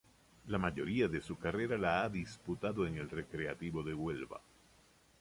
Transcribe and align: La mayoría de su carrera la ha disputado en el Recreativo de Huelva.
La 0.47 0.57
mayoría 0.57 1.07
de 1.07 1.21
su 1.21 1.37
carrera 1.37 1.77
la 1.77 2.01
ha 2.03 2.09
disputado 2.09 2.87
en 2.87 2.97
el 2.97 3.07
Recreativo 3.07 3.83
de 3.83 3.93
Huelva. 3.93 4.41